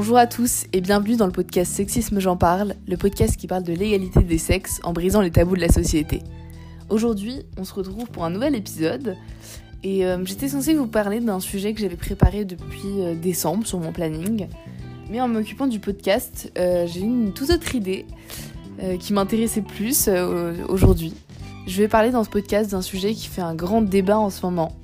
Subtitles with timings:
[0.00, 3.64] Bonjour à tous et bienvenue dans le podcast Sexisme J'en parle, le podcast qui parle
[3.64, 6.22] de l'égalité des sexes en brisant les tabous de la société.
[6.88, 9.16] Aujourd'hui, on se retrouve pour un nouvel épisode
[9.82, 13.80] et euh, j'étais censée vous parler d'un sujet que j'avais préparé depuis euh, décembre sur
[13.80, 14.46] mon planning.
[15.10, 18.06] Mais en m'occupant du podcast, euh, j'ai eu une toute autre idée
[19.00, 20.08] qui m'intéressait plus
[20.68, 21.12] aujourd'hui.
[21.66, 24.46] Je vais parler dans ce podcast d'un sujet qui fait un grand débat en ce
[24.46, 24.76] moment.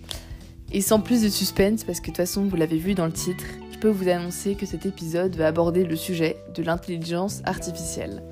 [0.73, 3.13] Et sans plus de suspense, parce que de toute façon vous l'avez vu dans le
[3.13, 3.45] titre,
[3.85, 8.23] peux vous annoncer que cet épisode va aborder le sujet de l'intelligence artificielle.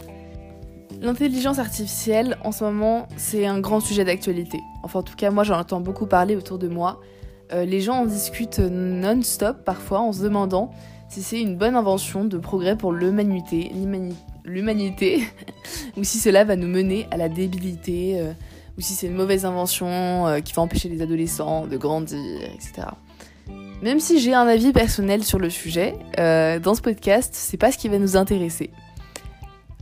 [1.02, 4.60] L'intelligence artificielle, en ce moment, c'est un grand sujet d'actualité.
[4.82, 7.02] Enfin, en tout cas, moi, j'en entends beaucoup parler autour de moi.
[7.52, 10.70] Euh, les gens en discutent non-stop parfois en se demandant
[11.10, 13.70] si c'est une bonne invention de progrès pour l'humanité,
[14.46, 15.22] l'humanité,
[15.98, 18.32] ou si cela va nous mener à la débilité, euh,
[18.78, 22.86] ou si c'est une mauvaise invention euh, qui va empêcher les adolescents de grandir, etc.
[23.82, 27.78] Même si j'ai un avis personnel sur le sujet, dans ce podcast, c'est pas ce
[27.78, 28.70] qui va nous intéresser.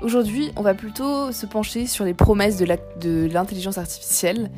[0.01, 4.51] Aujourd'hui, on va plutôt se pencher sur les promesses de l'intelligence artificielle.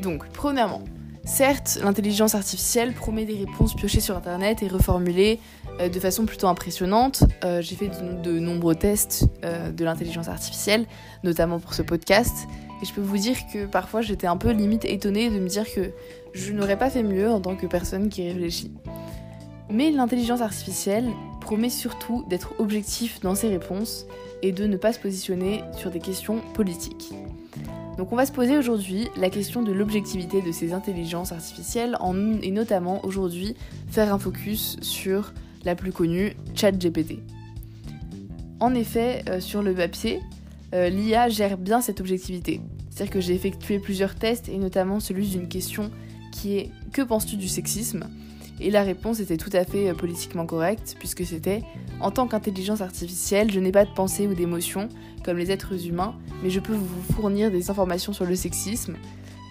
[0.00, 0.84] Donc, premièrement,
[1.24, 5.40] certes, l'intelligence artificielle promet des réponses piochées sur Internet et reformulées
[5.80, 7.24] euh, de façon plutôt impressionnante.
[7.44, 7.90] Euh, j'ai fait
[8.22, 10.86] de, nombreux tests euh, de l'intelligence artificielle,
[11.24, 12.46] notamment pour ce podcast,
[12.80, 15.64] et je peux vous dire que parfois j'étais un peu limite étonnée de me dire
[15.72, 15.90] que
[16.32, 18.72] je n'aurais pas fait mieux en tant que personne qui réfléchit.
[19.70, 21.08] Mais l'intelligence artificielle
[21.40, 24.06] promet surtout d'être objectif dans ses réponses
[24.42, 27.12] et de ne pas se positionner sur des questions politiques.
[27.98, 31.98] Donc on va se poser aujourd'hui la question de l'objectivité de ces intelligences artificielles
[32.42, 33.56] et notamment aujourd'hui
[33.88, 35.32] faire un focus sur
[35.64, 37.18] la plus connue, ChatGPT.
[38.60, 40.20] En effet, euh, sur le papier,
[40.74, 42.60] euh, l'IA gère bien cette objectivité.
[42.90, 45.90] C'est-à-dire que j'ai effectué plusieurs tests et notamment celui d'une question
[46.32, 48.08] qui est Que penses-tu du sexisme?
[48.60, 51.62] Et la réponse était tout à fait euh, politiquement correcte, puisque c'était
[52.00, 54.88] En tant qu'intelligence artificielle, je n'ai pas de pensée ou d'émotion,
[55.24, 58.96] comme les êtres humains, mais je peux vous fournir des informations sur le sexisme.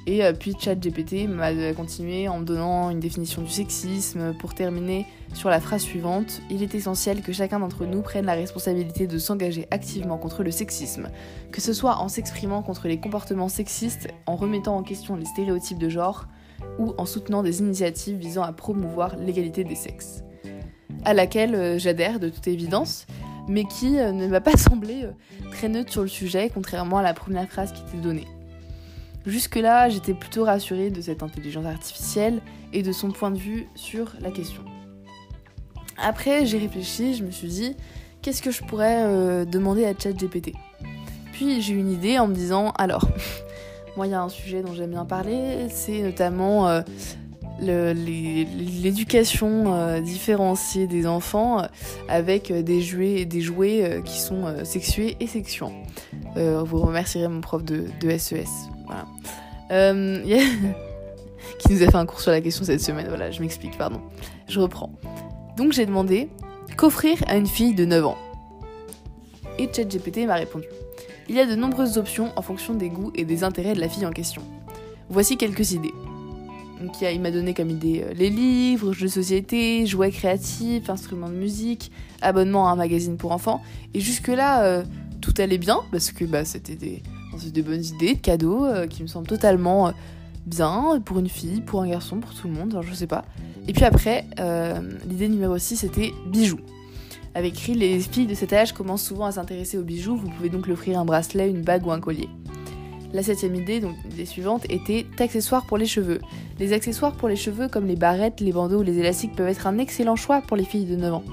[0.08, 5.06] Et euh, puis ChatGPT m'a continué en me donnant une définition du sexisme pour terminer
[5.34, 9.18] sur la phrase suivante Il est essentiel que chacun d'entre nous prenne la responsabilité de
[9.18, 11.10] s'engager activement contre le sexisme,
[11.52, 15.78] que ce soit en s'exprimant contre les comportements sexistes, en remettant en question les stéréotypes
[15.78, 16.28] de genre,
[16.80, 20.24] ou en soutenant des initiatives visant à promouvoir l'égalité des sexes.
[21.04, 23.08] À laquelle euh, j'adhère de toute évidence,
[23.50, 25.04] mais qui euh, ne m'a pas semblé
[25.52, 28.26] très neutre sur le sujet, contrairement à la première phrase qui était donnée.
[29.28, 32.42] Jusque-là, j'étais plutôt rassurée de cette intelligence artificielle
[32.74, 34.64] et de son point de vue sur la question.
[35.98, 37.76] Après, j'ai réfléchi, je me suis dit,
[38.22, 40.54] qu'est-ce que je pourrais demander à ChatGPT?
[41.34, 43.06] Puis j'ai eu une idée en me disant, alors,
[43.98, 46.82] moi, il y a un sujet dont j'aime bien parler, c'est notamment
[47.64, 51.66] euh, l'éducation euh, différenciée des enfants euh,
[52.08, 55.74] avec des jouets, des jouets qui sont sexués et sexuants.
[56.36, 57.88] vous remercierez mon prof de,
[58.18, 58.70] SES.
[58.88, 59.06] Voilà.
[61.60, 63.08] qui nous a fait un cours sur la question cette semaine.
[63.08, 64.02] Voilà, je m'explique, pardon.
[64.48, 64.92] Je reprends.
[65.58, 66.30] Donc j'ai demandé
[66.76, 68.18] qu'offrir à une fille de 9 ans.
[69.58, 70.68] Et ChatGPT m'a répondu.
[71.30, 73.90] Il y a de nombreuses options en fonction des goûts et des intérêts de la
[73.90, 74.44] fille en question.
[75.10, 75.94] Voici quelques idées.
[76.80, 81.30] Donc, il m'a donné comme idée euh, les livres, jeux de société, jouets créatifs, instruments
[81.30, 83.64] de musique, abonnement à un magazine pour enfants.
[83.96, 84.84] Et jusque-là, euh,
[85.20, 87.02] tout allait bien, parce que bah, c'était des,
[87.52, 89.92] des, bonnes idées, de cadeaux, euh, qui me semblent totalement
[90.46, 93.26] bien pour une fille, pour un garçon, pour tout le monde, je sais pas.
[93.68, 94.26] Et puis après,
[95.06, 96.60] l'idée numéro 6, c'était bijoux
[97.38, 100.50] avec écrit Les filles de cet âge commencent souvent à s'intéresser aux bijoux, vous pouvez
[100.50, 102.30] donc lui offrir un bracelet, une bague ou un collier.
[103.14, 106.20] La septième idée, donc l'idée suivante, était accessoires pour les cheveux.
[106.60, 109.68] Les accessoires pour les cheveux comme les barrettes, les bandeaux ou les élastiques peuvent être
[109.68, 111.24] un excellent choix pour les filles de 9 ans.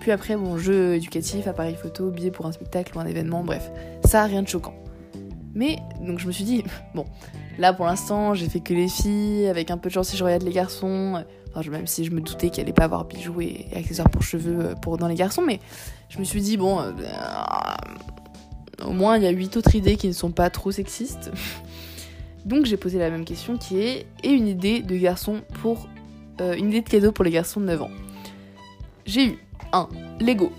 [0.00, 3.70] Puis après, bon, jeux éducatifs, appareils photo, billets pour un spectacle ou un événement, bref,
[4.04, 4.77] ça rien de choquant.
[5.54, 6.64] Mais, donc je me suis dit,
[6.94, 7.04] bon,
[7.58, 10.24] là pour l'instant j'ai fait que les filles, avec un peu de chance si je
[10.24, 11.22] regarde les garçons,
[11.66, 14.74] même si je me doutais qu'il allait pas avoir bijoux et, accessoires pour cheveux euh,
[14.74, 15.58] pour, dans les garçons, mais
[16.08, 16.92] je me suis dit, bon, euh,
[18.86, 21.32] au moins il y a 8 autres idées qui ne sont pas trop sexistes.
[22.44, 25.88] Donc j'ai posé la même question qui est, et une idée de garçon pour.
[26.40, 27.90] Euh, une idée de cadeau pour les garçons de 9 ans.
[29.06, 29.38] J'ai eu
[29.72, 29.88] un
[30.20, 30.52] Lego.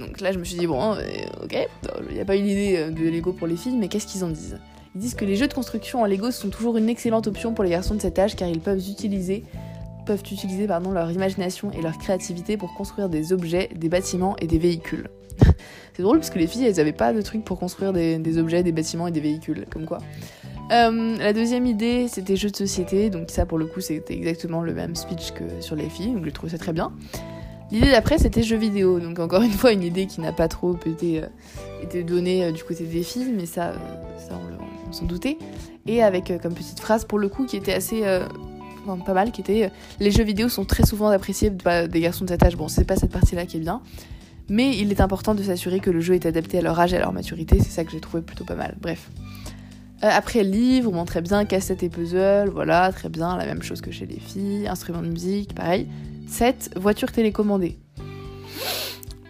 [0.00, 0.96] Donc là je me suis dit, bon,
[1.42, 1.56] ok,
[2.08, 4.28] il n'y a pas eu l'idée de Lego pour les filles, mais qu'est-ce qu'ils en
[4.28, 4.58] disent?
[4.94, 7.62] Ils disent que les jeux de construction en Lego sont toujours une excellente option pour
[7.62, 9.44] les garçons de cet âge car ils peuvent utiliser
[10.10, 14.46] peuvent utiliser pardon, leur imagination et leur créativité pour construire des objets, des bâtiments et
[14.46, 15.08] des véhicules.
[15.94, 18.62] c'est drôle parce que les filles, elles avaient pas de trucs pour construire des, objets,
[18.62, 19.98] des bâtiments et des véhicules, comme quoi.
[20.72, 24.62] Euh, la deuxième idée, c'était jeux de société, donc ça pour le coup c'était exactement
[24.62, 26.92] le même speech que sur les filles, donc je trouve ça très bien.
[27.72, 28.98] L'idée d'après, c'était jeux vidéo.
[29.00, 31.22] Donc, encore une fois, une idée qui n'a pas trop été,
[31.82, 33.72] été donnée du côté des filles, mais ça,
[34.18, 34.38] ça
[34.88, 35.38] on, s'en doutait.
[35.86, 38.02] Et avec comme petite phrase, pour le coup, qui était assez.
[38.84, 39.70] Enfin, pas mal, qui était
[40.00, 42.56] Les jeux vidéo sont très souvent appréciés des garçons de cet âge.
[42.56, 43.82] Bon, c'est pas cette partie-là qui est bien.
[44.50, 46.96] Mais il est important de s'assurer que le jeu est adapté à leur âge et
[46.96, 47.58] à leur maturité.
[47.60, 48.76] C'est ça que j'ai trouvé plutôt pas mal.
[48.80, 49.08] Bref.
[50.02, 53.80] Euh, après, livre, bon, très bien, cassette et puzzle, voilà, très bien, la même chose
[53.80, 54.66] que chez les filles.
[54.66, 55.86] Instruments de musique, pareil.
[56.30, 56.70] 7.
[56.76, 57.76] Voiture télécommandée.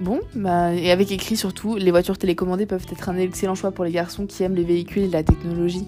[0.01, 3.85] Bon, bah, et avec écrit surtout, les voitures télécommandées peuvent être un excellent choix pour
[3.85, 5.87] les garçons qui aiment les véhicules et la technologie.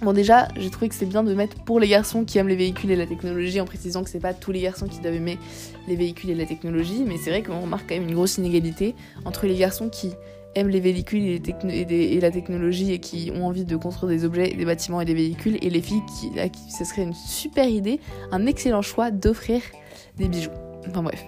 [0.00, 2.56] Bon déjà, j'ai trouvé que c'est bien de mettre pour les garçons qui aiment les
[2.56, 5.38] véhicules et la technologie en précisant que c'est pas tous les garçons qui doivent aimer
[5.88, 8.94] les véhicules et la technologie, mais c'est vrai qu'on remarque quand même une grosse inégalité
[9.24, 10.12] entre les garçons qui
[10.54, 14.64] aiment les véhicules et, la technologie et qui ont envie de construire des objets, des
[14.64, 18.00] bâtiments et des véhicules, et les filles qui, à qui ce serait une super idée,
[18.30, 19.60] un excellent choix d'offrir
[20.18, 20.50] des bijoux.
[20.88, 21.24] Enfin bref.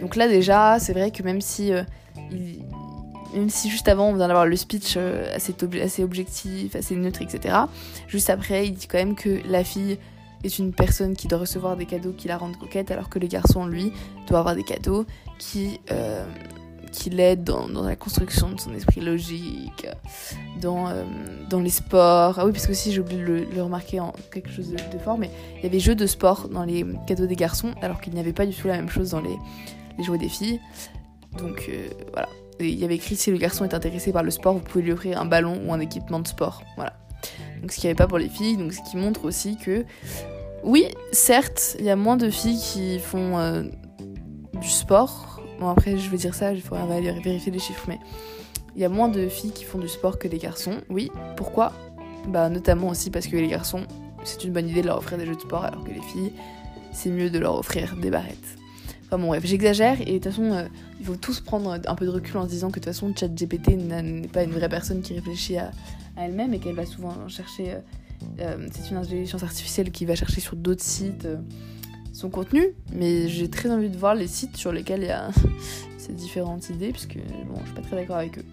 [0.00, 1.82] Donc là déjà, c'est vrai que même si euh,
[3.34, 7.54] même si juste avant on vient d'avoir le speech euh, assez, objectif, assez neutre, etc.
[8.08, 9.98] Juste après, il dit quand même que la fille
[10.42, 13.26] est une personne qui doit recevoir des cadeaux qui la rendent coquette, alors que le
[13.26, 13.92] garçon, lui,
[14.26, 15.04] doit avoir des cadeaux
[15.38, 16.24] qui, euh,
[16.92, 19.86] qui l'aident dans, la construction de son esprit logique,
[20.60, 21.04] dans, euh,
[21.48, 22.38] dans les sports.
[22.38, 25.18] Ah oui, parce que aussi j'ai oublié de le, remarquer en quelque chose de, fort,
[25.18, 28.20] mais il y avait jeux de sport dans les cadeaux des garçons, alors qu'il n'y
[28.20, 29.36] avait pas du tout la même chose dans les,
[29.98, 30.60] les jouets des filles.
[31.38, 31.70] Donc
[32.12, 32.28] voilà
[32.60, 34.92] il y avait écrit si le garçon est intéressé par le sport, vous pouvez lui
[34.92, 36.62] offrir un ballon ou un équipement de sport.
[36.76, 36.94] Voilà.
[37.60, 39.84] Donc ce qu'il n'y avait pas pour les filles, donc ce qui montre aussi que
[40.62, 43.62] oui, certes, il y a moins de filles qui font euh,
[44.60, 45.39] du sport.
[45.60, 47.98] Bon après je veux dire ça, il faudra aller vérifier les chiffres, mais
[48.74, 50.80] il y a moins de filles qui font du sport que des garçons.
[50.88, 51.72] Oui, pourquoi?
[52.28, 53.82] Bah notamment aussi parce que les garçons,
[54.24, 56.32] c'est une bonne idée de leur offrir des jeux de sport alors que les filles,
[56.92, 58.56] c'est mieux de leur offrir des barrettes.
[59.04, 60.64] Enfin bon, bref, j'exagère et de toute façon, euh,
[60.98, 63.12] il faut tous prendre un peu de recul en se disant que de toute façon,
[63.14, 65.72] ChatGPT n'est pas une vraie personne qui réfléchit à,
[66.16, 67.72] elle-même et qu'elle va souvent chercher.
[67.72, 67.80] Euh,
[68.40, 71.26] euh, c'est une intelligence artificielle qui va chercher sur d'autres sites
[72.20, 75.30] son contenu, mais j'ai très envie de voir les sites sur lesquels il y a
[75.98, 78.44] ces différentes idées, puisque bon, je suis pas très d'accord avec eux.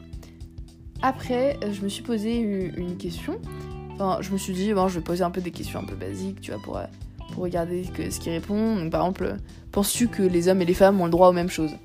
[1.02, 3.40] Après, je me suis posé une question.
[3.94, 5.96] Enfin, je me suis dit, bon, je vais poser un peu des questions un peu
[5.96, 6.80] basiques, tu vois, pour
[7.34, 8.78] pour regarder ce qu'il répond.
[8.78, 9.36] Donc, par exemple,
[9.72, 11.76] penses-tu que les hommes et les femmes ont le droit aux mêmes choses?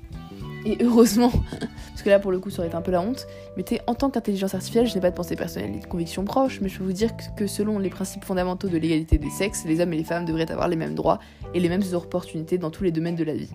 [0.65, 1.31] Et heureusement,
[1.89, 3.27] parce que là pour le coup ça aurait été un peu la honte,
[3.57, 6.61] mais en tant qu'intelligence artificielle, je n'ai pas de pensée personnelle ni de conviction proche,
[6.61, 9.81] mais je peux vous dire que selon les principes fondamentaux de l'égalité des sexes, les
[9.81, 11.19] hommes et les femmes devraient avoir les mêmes droits
[11.53, 13.51] et les mêmes opportunités dans tous les domaines de la vie.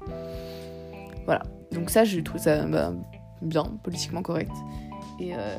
[1.25, 2.93] Voilà, donc ça je trouve ça bah,
[3.43, 4.53] bien, politiquement correct.
[5.21, 5.57] Et, euh,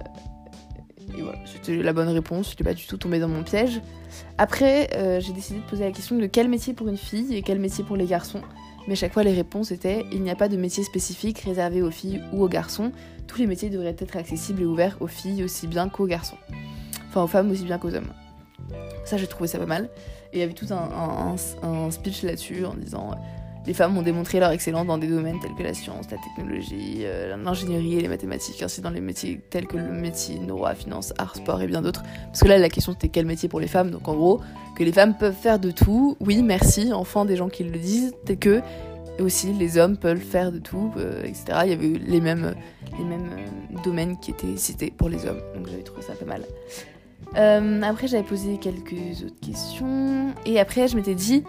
[1.17, 3.81] et voilà, c'était la bonne réponse, je n'étais pas du tout tombée dans mon piège.
[4.37, 7.41] Après, euh, j'ai décidé de poser la question de quel métier pour une fille et
[7.41, 8.41] quel métier pour les garçons.
[8.89, 11.91] Mais chaque fois, les réponses étaient il n'y a pas de métier spécifique réservé aux
[11.91, 12.91] filles ou aux garçons.
[13.27, 16.37] Tous les métiers devraient être accessibles et ouverts aux filles aussi bien qu'aux garçons.
[17.07, 18.11] Enfin, aux femmes aussi bien qu'aux hommes.
[19.05, 19.91] Ça, j'ai trouvé ça pas mal.
[20.33, 23.11] Et il y avait tout un, un speech là-dessus en disant
[23.65, 26.99] les femmes ont démontré leur excellence dans des domaines tels que la science, la technologie,
[27.01, 31.13] euh, l'ingénierie et les mathématiques, ainsi dans les métiers tels que le métier, droit, finance,
[31.17, 32.03] art, sport et bien d'autres.
[32.27, 33.91] Parce que là, la question c'était quel métier pour les femmes.
[33.91, 34.41] Donc en gros,
[34.77, 36.15] que les femmes peuvent faire de tout.
[36.19, 38.13] Oui, merci, enfin des gens qui le disent.
[38.27, 38.61] Et que
[39.19, 41.45] aussi les hommes peuvent faire de tout, euh, etc.
[41.65, 42.53] Il y avait les mêmes,
[42.97, 45.41] les mêmes euh, domaines qui étaient cités pour les hommes.
[45.55, 46.43] Donc j'avais trouvé ça pas mal.
[47.35, 50.33] Euh, après, j'avais posé quelques autres questions.
[50.45, 51.43] Et après, je m'étais dit,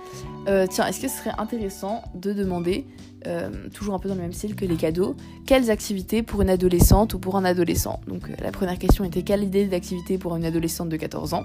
[0.49, 2.87] euh, tiens, est-ce que ce serait intéressant de demander,
[3.27, 6.51] euh, toujours un peu dans le même style que les cadeaux, quelles activités pour une
[6.51, 8.01] adolescente ou pour un adolescent?
[8.07, 11.45] Donc, la première question était quelle idée d'activité pour une adolescente de 14 ans?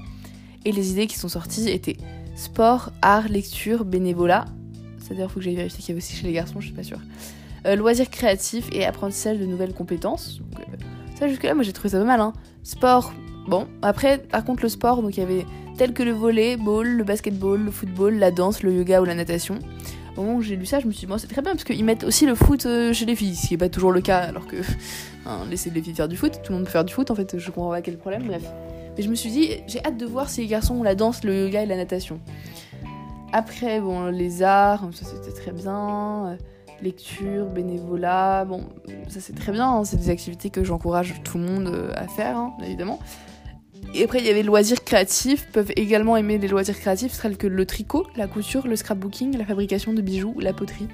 [0.66, 1.98] Et les idées qui sont sorties étaient
[2.36, 4.46] sport, art, lecture, bénévolat.
[4.98, 6.76] C'est-à-dire, il faut que j'aille vérifier qu'il y avait aussi chez les garçons, je suis
[6.76, 7.00] pas sûre.
[7.78, 10.40] loisirs créatifs et apprentissage de nouvelles compétences.
[10.40, 10.66] Donc,
[11.18, 12.20] ça, jusque-là, moi j'ai trouvé ça pas mal.
[12.20, 12.34] Hein.
[12.64, 13.14] Sport,
[13.48, 15.46] Bon, après, par contre, le sport, donc il y avait
[15.78, 19.16] tel que le volley, ball, le basketball, le football, la danse, le yoga ou la
[19.16, 19.60] natation.
[20.18, 21.66] Au moment où j'ai lu ça, je me suis dit, bon, c'est très bien, parce
[21.66, 24.02] qu'ils mettent aussi le foot euh, chez les filles, ce qui n'est pas toujours le
[24.02, 24.56] cas, alors que
[25.26, 27.16] hein, laisser les filles faire du foot, tout le monde peut faire du foot, en
[27.16, 28.44] fait, je comprends pas quel problème, bref.
[28.98, 31.24] Mais je me suis dit, j'ai hâte de voir si les garçons ont la danse,
[31.24, 32.20] le yoga et la natation.
[33.34, 36.28] Après, bon, les arts, ça c'était très bien.
[36.28, 36.36] Euh,
[36.82, 38.64] lecture, bénévolat, bon,
[39.08, 42.08] ça c'est très bien, hein, c'est des activités que j'encourage tout le monde euh, à
[42.08, 43.00] faire, hein, évidemment.
[43.94, 47.38] Et après, il y avait les loisirs créatifs, peuvent également aimer les loisirs créatifs, tels
[47.38, 50.88] que le tricot, la couture, le scrapbooking, la fabrication de bijoux, la poterie.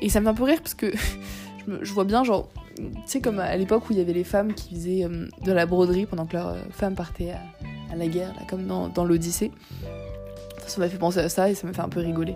[0.00, 0.92] Et ça me fait un peu rire parce que
[1.82, 4.54] je, vois bien, genre, tu sais, comme à l'époque où il y avait les femmes
[4.54, 8.32] qui faisaient euh, de la broderie pendant que leurs euh, femmes partaient à, la guerre,
[8.48, 9.50] comme dans, dans l'Odyssée.
[10.66, 12.34] Ça m'a fait penser à ça et ça m'a fait un peu rigoler.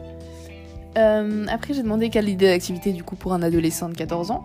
[0.96, 4.44] Euh, après, j'ai demandé quelle idée d'activité du coup pour un adolescent de 14 ans.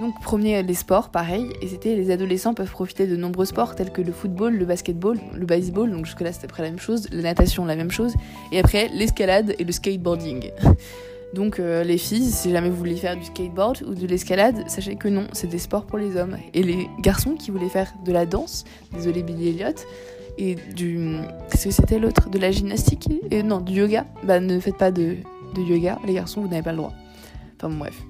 [0.00, 1.52] Donc, premier, les sports, pareil.
[1.60, 5.18] Et c'était les adolescents peuvent profiter de nombreux sports tels que le football, le basketball,
[5.34, 5.90] le baseball.
[5.90, 7.06] Donc, jusque-là, c'était après la même chose.
[7.12, 8.14] La natation, la même chose.
[8.50, 10.50] Et après, l'escalade et le skateboarding.
[11.34, 14.96] Donc, euh, les filles, si jamais vous voulez faire du skateboard ou de l'escalade, sachez
[14.96, 16.36] que non, c'est des sports pour les hommes.
[16.54, 19.76] Et les garçons qui voulaient faire de la danse, désolé Billy Elliot,
[20.38, 21.18] et du.
[21.50, 22.30] Qu'est-ce que c'était l'autre?
[22.30, 24.06] De la gymnastique et, Non, du yoga.
[24.24, 25.16] Bah, ne faites pas de,
[25.54, 26.94] de yoga, les garçons, vous n'avez pas le droit.
[27.58, 28.00] Enfin, bon, bref.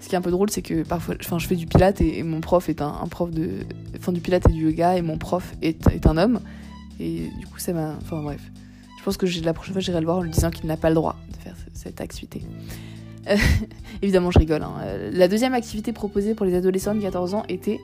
[0.00, 2.22] Ce qui est un peu drôle, c'est que parfois, enfin, je fais du pilate et,
[2.22, 3.66] mon prof est un, prof de,
[3.98, 6.40] enfin, du pilate et du yoga et mon prof est, est un homme.
[7.00, 8.40] Et du coup, ça m'a, enfin, bref.
[8.98, 10.88] Je pense que la prochaine fois, j'irai le voir en lui disant qu'il n'a pas
[10.88, 12.42] le droit de faire cette activité.
[13.28, 13.36] Euh,
[14.02, 14.62] évidemment, je rigole.
[14.62, 14.74] Hein.
[15.12, 17.80] La deuxième activité proposée pour les adolescents de 14 ans était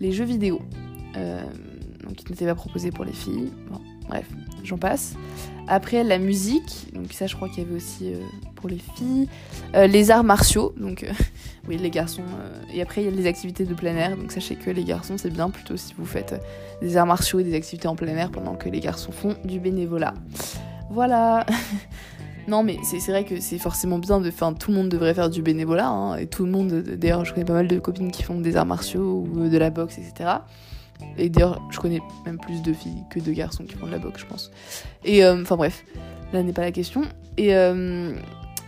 [0.00, 0.60] les jeux vidéo.
[1.16, 1.42] Euh,
[2.04, 3.50] donc, qui n'était pas proposé pour les filles.
[3.70, 4.26] Bon, bref,
[4.62, 5.14] j'en passe.
[5.68, 8.20] Après, la musique, donc ça, je crois qu'il y avait aussi euh,
[8.56, 9.28] pour les filles.
[9.74, 11.12] Euh, les arts martiaux, donc euh,
[11.68, 12.22] oui, les garçons.
[12.72, 15.16] et après, il y a les activités de plein air, donc sachez que les garçons,
[15.18, 16.34] c'est bien plutôt si vous faites
[16.80, 19.60] des arts martiaux et des activités en plein air pendant que les garçons font du
[19.60, 20.14] bénévolat.
[20.90, 21.44] Voilà.
[22.48, 24.28] non, mais c'est vrai que c'est forcément bien de.
[24.28, 26.72] Enfin, tout le monde devrait faire du bénévolat, hein, et tout le monde.
[26.72, 29.68] D'ailleurs, je connais pas mal de copines qui font des arts martiaux ou de la
[29.68, 30.30] boxe, etc.
[31.16, 33.98] Et d'ailleurs, je connais même plus de filles que de garçons qui font de la
[33.98, 34.50] boxe, je pense.
[35.04, 35.84] Et euh, enfin bref,
[36.32, 37.02] là n'est pas la question.
[37.36, 38.12] Et euh,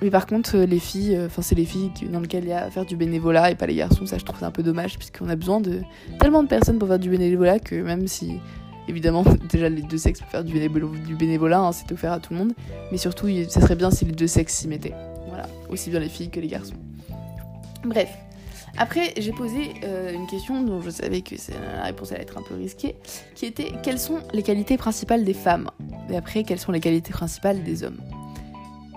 [0.03, 2.65] mais par contre, les filles, euh, enfin c'est les filles dans lesquelles il y a
[2.65, 4.07] à faire du bénévolat et pas les garçons.
[4.07, 5.81] Ça, je trouve ça un peu dommage puisqu'on a besoin de
[6.19, 8.41] tellement de personnes pour faire du bénévolat que même si
[8.89, 12.21] évidemment déjà les deux sexes peuvent faire du bénévolat, du bénévolat hein, c'est offert à
[12.21, 12.53] tout le monde.
[12.91, 14.95] Mais surtout, ça serait bien si les deux sexes s'y mettaient.
[15.29, 16.75] Voilà, aussi bien les filles que les garçons.
[17.85, 18.11] Bref,
[18.77, 21.35] après, j'ai posé euh, une question dont je savais que
[21.77, 22.97] la réponse allait être un peu risquée,
[23.35, 25.71] qui était quelles sont les qualités principales des femmes?
[26.09, 28.00] Et après, quelles sont les qualités principales des hommes?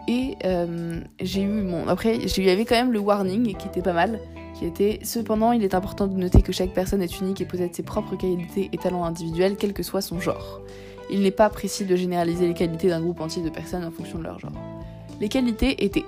[0.08, 1.88] Et euh, j'ai eu mon.
[1.88, 4.20] Après, il y avait quand même le warning qui était pas mal,
[4.58, 7.74] qui était cependant, il est important de noter que chaque personne est unique et possède
[7.74, 10.62] ses propres qualités et talents individuels, quel que soit son genre.
[11.10, 14.20] Il n'est pas précis de généraliser les qualités d'un groupe entier de personnes en fonction
[14.20, 14.52] de leur genre.
[15.20, 16.06] Les qualités étaient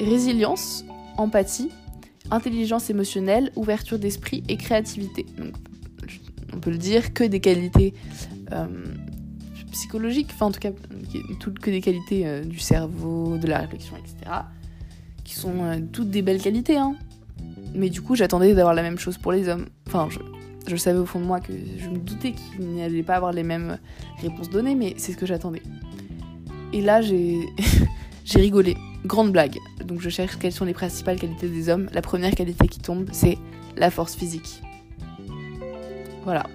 [0.00, 0.84] résilience,
[1.16, 1.70] empathie,
[2.30, 5.26] intelligence émotionnelle, ouverture d'esprit et créativité.
[5.38, 5.54] Donc,
[6.54, 7.94] on peut le dire que des qualités
[8.52, 8.66] euh,
[9.72, 10.70] psychologiques, enfin en tout cas
[11.60, 14.42] que des qualités euh, du cerveau, de la réflexion, etc.
[15.24, 16.76] Qui sont euh, toutes des belles qualités.
[16.76, 16.96] Hein.
[17.74, 19.66] Mais du coup, j'attendais d'avoir la même chose pour les hommes.
[19.86, 20.20] Enfin, je,
[20.68, 23.42] je savais au fond de moi que je me doutais qu'ils n'allaient pas avoir les
[23.42, 23.78] mêmes
[24.20, 25.62] réponses données, mais c'est ce que j'attendais.
[26.72, 27.40] Et là, j'ai
[28.38, 28.76] rigolé.
[29.04, 29.58] Grande blague.
[29.84, 31.88] Donc je cherche quelles sont les principales qualités des hommes.
[31.92, 33.38] La première qualité qui tombe, c'est
[33.76, 34.62] la force physique.
[36.24, 36.46] Voilà.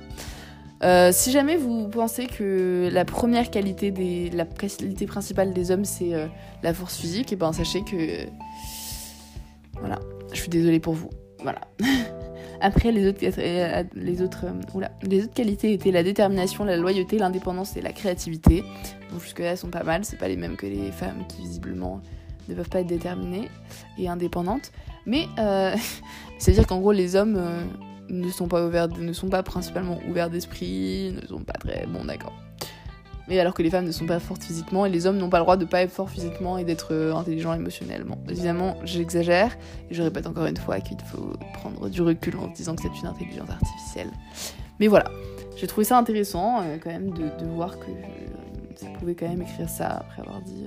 [0.84, 5.84] Euh, si jamais vous pensez que la première qualité des, la qualité principale des hommes
[5.84, 6.28] c'est euh,
[6.64, 8.30] la force physique, et eh ben sachez que
[9.78, 10.00] voilà,
[10.32, 11.10] je suis désolée pour vous.
[11.44, 11.60] Voilà.
[12.62, 17.94] Après les autres euh, les autres qualités étaient la détermination, la loyauté, l'indépendance et la
[17.94, 18.64] créativité.
[19.12, 21.42] Donc jusque là elles sont pas mal, c'est pas les mêmes que les femmes qui
[21.42, 22.02] visiblement
[22.50, 23.50] ne peuvent pas être déterminées
[23.98, 24.72] et indépendantes.
[25.06, 25.76] Mais euh,
[26.40, 27.64] c'est-à-dire qu'en gros, les hommes euh,
[28.10, 31.86] ne, sont pas ouverts, ne sont pas principalement ouverts d'esprit, ne sont pas très.
[31.88, 32.34] Bon, d'accord.
[33.30, 35.38] Mais alors que les femmes ne sont pas fortes physiquement et les hommes n'ont pas
[35.38, 38.18] le droit de pas être forts physiquement et d'être euh, intelligents émotionnellement.
[38.28, 39.56] Évidemment, j'exagère
[39.90, 42.82] et je répète encore une fois qu'il faut prendre du recul en se disant que
[42.82, 44.10] c'est une intelligence artificielle.
[44.80, 45.12] Mais voilà,
[45.56, 47.86] j'ai trouvé ça intéressant quand même de, voir que
[48.76, 50.66] ça pouvait quand même écrire ça après avoir dit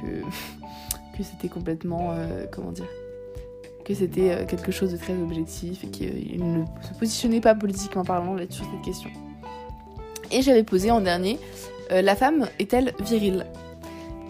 [0.02, 0.22] que
[1.22, 2.12] c'était complètement.
[2.12, 2.88] Euh, comment dire
[3.84, 8.04] Que c'était euh, quelque chose de très objectif et qu'il ne se positionnait pas politiquement
[8.04, 9.10] parlant là-dessus sur cette question.
[10.30, 11.38] Et j'avais posé en dernier
[11.92, 13.46] euh, La femme est-elle virile?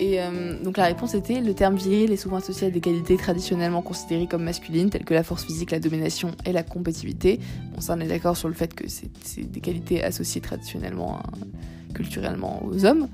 [0.02, 0.18] Et
[0.64, 4.26] donc la réponse était le terme viril est souvent associé à des qualités traditionnellement considérées
[4.26, 7.38] comme masculines, telles que la force physique, la domination et la compétitivité.
[7.74, 11.46] Bon, ça on est d'accord sur le fait que c'est des qualités associées traditionnellement, hein,
[11.92, 13.08] culturellement aux hommes.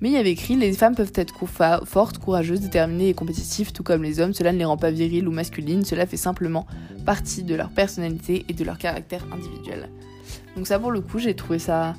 [0.00, 3.82] Mais il y avait écrit Les femmes peuvent être fortes, courageuses, déterminées et compétitives, tout
[3.82, 4.32] comme les hommes.
[4.32, 6.66] Cela ne les rend pas viriles ou masculines, cela fait simplement
[7.04, 9.88] partie de leur personnalité et de leur caractère individuel.
[10.56, 11.94] Donc, ça, pour le coup, j'ai trouvé ça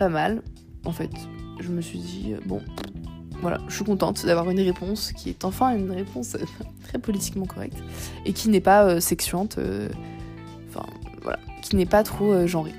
[0.00, 0.42] pas mal.
[0.86, 1.10] En fait,
[1.60, 2.62] je me suis dit, euh, bon,
[3.42, 6.38] voilà, je suis contente d'avoir une réponse qui est enfin une réponse
[6.84, 7.76] très politiquement correcte
[8.24, 9.90] et qui n'est pas euh, sexuante, euh,
[10.70, 10.86] enfin,
[11.22, 12.74] voilà, qui n'est pas trop genrée.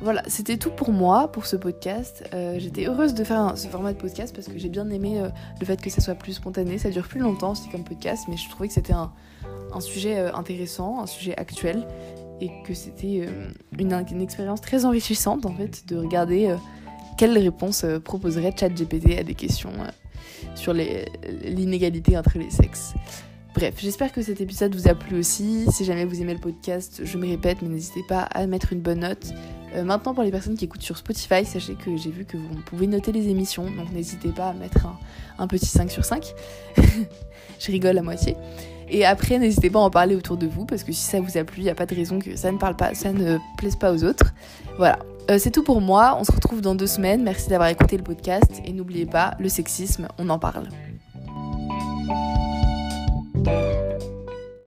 [0.00, 2.22] Voilà, c'était tout pour moi, pour ce podcast.
[2.32, 5.28] Euh, j'étais heureuse de faire ce format de podcast parce que j'ai bien aimé euh,
[5.58, 6.78] le fait que ça soit plus spontané.
[6.78, 9.10] Ça dure plus longtemps aussi comme podcast, mais je trouvais que c'était un,
[9.80, 11.84] sujet euh, intéressant, un sujet actuel,
[12.40, 13.26] et que c'était
[13.78, 16.54] une, expérience très enrichissante en fait de regarder
[17.16, 19.72] quelle réponse proposerait ChatGPT à des questions
[20.54, 22.94] sur l'inégalité entre les sexes.
[23.54, 25.66] Bref, j'espère que cet épisode vous a plu aussi.
[25.72, 28.80] Si jamais vous aimez le podcast, je me répète, mais n'hésitez pas à mettre une
[28.80, 29.32] bonne note.
[29.74, 32.54] Euh, maintenant, pour les personnes qui écoutent sur Spotify, sachez que j'ai vu que vous
[32.66, 34.86] pouvez noter les émissions, donc n'hésitez pas à mettre
[35.38, 36.34] un, petit 5 sur 5.
[37.58, 38.36] je rigole à moitié.
[38.90, 41.36] Et après, n'hésitez pas à en parler autour de vous, parce que si ça vous
[41.36, 43.38] a plu, il n'y a pas de raison que ça ne parle pas, ça ne
[43.56, 44.32] plaise pas aux autres.
[44.76, 44.98] Voilà.
[45.30, 46.16] Euh, c'est tout pour moi.
[46.18, 47.22] On se retrouve dans deux semaines.
[47.22, 48.50] Merci d'avoir écouté le podcast.
[48.64, 50.68] Et n'oubliez pas, le sexisme, on en parle.